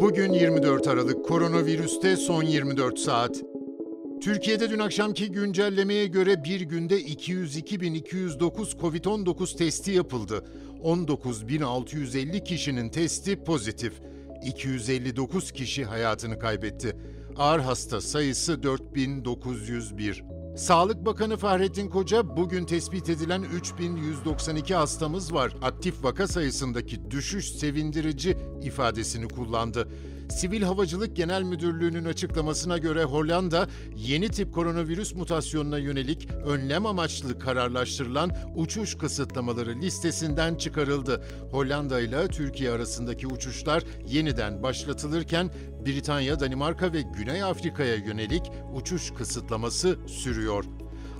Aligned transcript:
Bugün 0.00 0.32
24 0.32 0.88
Aralık 0.88 1.24
koronavirüste 1.24 2.16
son 2.16 2.42
24 2.42 2.98
saat. 2.98 3.42
Türkiye'de 4.22 4.70
dün 4.70 4.78
akşamki 4.78 5.30
güncellemeye 5.32 6.06
göre 6.06 6.44
bir 6.44 6.60
günde 6.60 7.00
202.209 7.02 8.78
COVID-19 8.80 9.56
testi 9.56 9.90
yapıldı. 9.90 10.44
19.650 10.82 12.44
kişinin 12.44 12.88
testi 12.88 13.44
pozitif. 13.44 13.92
259 14.44 15.52
kişi 15.52 15.84
hayatını 15.84 16.38
kaybetti. 16.38 16.96
Ağır 17.36 17.60
hasta 17.60 18.00
sayısı 18.00 18.62
4901. 18.62 20.24
Sağlık 20.58 21.06
Bakanı 21.06 21.36
Fahrettin 21.36 21.88
Koca 21.88 22.36
bugün 22.36 22.64
tespit 22.64 23.08
edilen 23.08 23.42
3192 23.42 24.74
hastamız 24.74 25.34
var. 25.34 25.56
Aktif 25.62 26.04
vaka 26.04 26.28
sayısındaki 26.28 27.10
düşüş 27.10 27.48
sevindirici 27.52 28.36
ifadesini 28.62 29.28
kullandı. 29.28 29.88
Sivil 30.30 30.62
Havacılık 30.62 31.16
Genel 31.16 31.42
Müdürlüğü'nün 31.42 32.04
açıklamasına 32.04 32.78
göre 32.78 33.04
Hollanda 33.04 33.68
yeni 33.96 34.28
tip 34.28 34.54
koronavirüs 34.54 35.14
mutasyonuna 35.14 35.78
yönelik 35.78 36.28
önlem 36.46 36.86
amaçlı 36.86 37.38
kararlaştırılan 37.38 38.30
uçuş 38.56 38.94
kısıtlamaları 38.94 39.80
listesinden 39.80 40.54
çıkarıldı. 40.54 41.24
Hollanda 41.50 42.00
ile 42.00 42.28
Türkiye 42.28 42.70
arasındaki 42.70 43.26
uçuşlar 43.26 43.82
yeniden 44.08 44.62
başlatılırken 44.62 45.50
Britanya, 45.86 46.40
Danimarka 46.40 46.92
ve 46.92 47.02
Güney 47.02 47.42
Afrika'ya 47.42 47.94
yönelik 47.94 48.42
uçuş 48.74 49.10
kısıtlaması 49.10 49.98
sürüyor. 50.06 50.47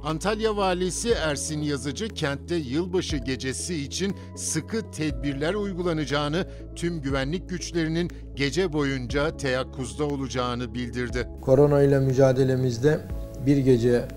Antalya 0.05 0.57
Valisi 0.57 1.11
Ersin 1.11 1.63
Yazıcı 1.63 2.09
kentte 2.09 2.55
yılbaşı 2.55 3.17
gecesi 3.17 3.83
için 3.83 4.17
sıkı 4.37 4.91
tedbirler 4.91 5.55
uygulanacağını, 5.55 6.47
tüm 6.77 7.01
güvenlik 7.01 7.49
güçlerinin 7.49 8.11
gece 8.35 8.73
boyunca 8.73 9.37
teyakkuzda 9.37 10.05
olacağını 10.05 10.75
bildirdi. 10.75 11.29
Korona 11.41 11.83
ile 11.83 11.99
mücadelemizde 11.99 13.01
bir 13.47 13.57
gece 13.57 14.09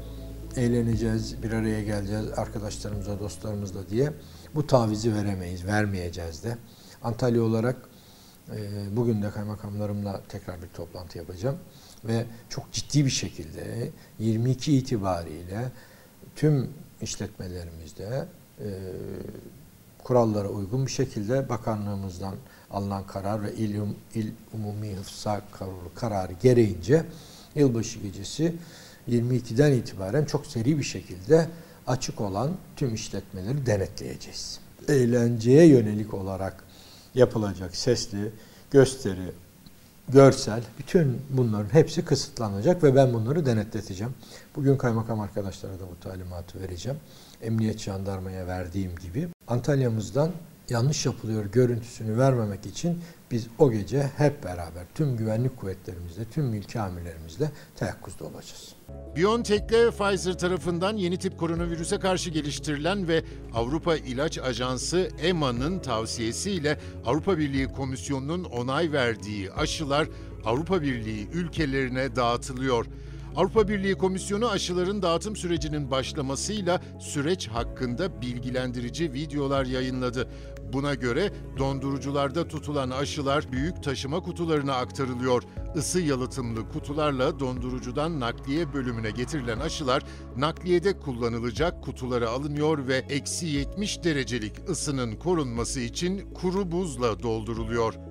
eğleneceğiz, 0.57 1.43
bir 1.43 1.51
araya 1.51 1.83
geleceğiz 1.83 2.25
arkadaşlarımızla, 2.37 3.19
dostlarımızla 3.19 3.89
diye 3.89 4.13
bu 4.55 4.67
tavizi 4.67 5.15
veremeyiz, 5.15 5.65
vermeyeceğiz 5.65 6.43
de. 6.43 6.57
Antalya 7.03 7.43
olarak 7.43 7.75
bugün 8.91 9.21
de 9.21 9.29
kaymakamlarımla 9.29 10.21
tekrar 10.29 10.61
bir 10.61 10.67
toplantı 10.67 11.17
yapacağım 11.17 11.57
ve 12.05 12.25
çok 12.49 12.71
ciddi 12.71 13.05
bir 13.05 13.09
şekilde 13.09 13.89
22 14.19 14.77
itibariyle 14.77 15.71
tüm 16.35 16.69
işletmelerimizde 17.01 18.25
e, 18.59 18.69
kurallara 20.03 20.47
uygun 20.47 20.85
bir 20.85 20.91
şekilde 20.91 21.49
bakanlığımızdan 21.49 22.35
alınan 22.71 23.07
karar 23.07 23.43
ve 23.43 23.53
il, 23.53 23.75
il 24.15 24.31
umumi 24.53 24.95
hıfza 24.95 25.41
kararı 25.95 26.33
gereğince 26.41 27.05
yılbaşı 27.55 27.99
gecesi 27.99 28.55
22'den 29.09 29.71
itibaren 29.71 30.25
çok 30.25 30.45
seri 30.45 30.77
bir 30.77 30.83
şekilde 30.83 31.47
açık 31.87 32.21
olan 32.21 32.51
tüm 32.75 32.95
işletmeleri 32.95 33.65
denetleyeceğiz. 33.65 34.59
Eğlenceye 34.87 35.67
yönelik 35.67 36.13
olarak 36.13 36.63
yapılacak 37.15 37.75
sesli 37.75 38.31
gösteri, 38.71 39.31
görsel, 40.09 40.63
bütün 40.79 41.21
bunların 41.29 41.73
hepsi 41.73 42.05
kısıtlanacak 42.05 42.83
ve 42.83 42.95
ben 42.95 43.13
bunları 43.13 43.45
denetleteceğim. 43.45 44.13
Bugün 44.55 44.77
kaymakam 44.77 45.19
arkadaşlara 45.19 45.73
da 45.73 45.83
bu 45.91 45.99
talimatı 46.03 46.61
vereceğim. 46.61 46.99
Emniyet 47.41 47.79
jandarmaya 47.79 48.47
verdiğim 48.47 48.95
gibi. 48.95 49.27
Antalya'mızdan 49.47 50.31
yanlış 50.69 51.05
yapılıyor 51.05 51.45
görüntüsünü 51.45 52.17
vermemek 52.17 52.65
için 52.65 53.01
biz 53.31 53.47
o 53.59 53.71
gece 53.71 54.09
hep 54.17 54.43
beraber 54.43 54.83
tüm 54.95 55.17
güvenlik 55.17 55.57
kuvvetlerimizle, 55.57 56.25
tüm 56.25 56.45
mülki 56.45 56.79
amirlerimizle 56.79 57.51
teyakkuzda 57.75 58.25
olacağız. 58.25 58.75
BioNTech 59.15 59.71
ile 59.71 59.91
Pfizer 59.91 60.37
tarafından 60.37 60.97
yeni 60.97 61.17
tip 61.17 61.39
koronavirüse 61.39 61.99
karşı 61.99 62.29
geliştirilen 62.29 63.07
ve 63.07 63.23
Avrupa 63.53 63.95
İlaç 63.95 64.37
Ajansı 64.37 65.09
EMA'nın 65.21 65.79
tavsiyesiyle 65.79 66.79
Avrupa 67.05 67.37
Birliği 67.37 67.67
Komisyonu'nun 67.67 68.43
onay 68.43 68.91
verdiği 68.91 69.51
aşılar 69.51 70.07
Avrupa 70.45 70.81
Birliği 70.81 71.27
ülkelerine 71.33 72.15
dağıtılıyor. 72.15 72.85
Avrupa 73.35 73.67
Birliği 73.67 73.95
Komisyonu 73.95 74.49
aşıların 74.49 75.01
dağıtım 75.01 75.35
sürecinin 75.35 75.91
başlamasıyla 75.91 76.81
süreç 76.99 77.47
hakkında 77.47 78.21
bilgilendirici 78.21 79.13
videolar 79.13 79.65
yayınladı. 79.65 80.29
Buna 80.73 80.93
göre 80.93 81.31
dondurucularda 81.57 82.47
tutulan 82.47 82.89
aşılar 82.89 83.51
büyük 83.51 83.83
taşıma 83.83 84.19
kutularına 84.19 84.73
aktarılıyor. 84.75 85.43
Isı 85.75 85.99
yalıtımlı 85.99 86.69
kutularla 86.69 87.39
dondurucudan 87.39 88.19
nakliye 88.19 88.73
bölümüne 88.73 89.11
getirilen 89.11 89.59
aşılar 89.59 90.03
nakliyede 90.37 90.99
kullanılacak 90.99 91.83
kutulara 91.83 92.29
alınıyor 92.29 92.87
ve 92.87 92.95
eksi 93.09 93.47
70 93.47 94.03
derecelik 94.03 94.69
ısının 94.69 95.15
korunması 95.15 95.79
için 95.79 96.33
kuru 96.33 96.71
buzla 96.71 97.23
dolduruluyor. 97.23 98.10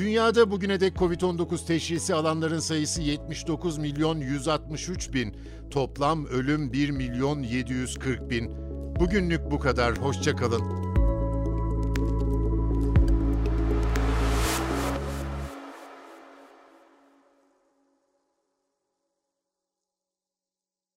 Dünyada 0.00 0.50
bugüne 0.50 0.80
dek 0.80 0.96
Covid-19 0.96 1.66
teşhisi 1.66 2.14
alanların 2.14 2.58
sayısı 2.58 3.02
79 3.02 3.78
milyon 3.78 4.20
163 4.20 5.14
bin. 5.14 5.36
Toplam 5.70 6.26
ölüm 6.26 6.72
1 6.72 6.90
milyon 6.90 7.42
740 7.42 8.30
bin. 8.30 8.50
Bugünlük 9.00 9.50
bu 9.50 9.58
kadar. 9.58 9.98
Hoşçakalın. 9.98 10.62